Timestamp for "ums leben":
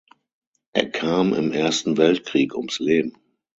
2.55-3.13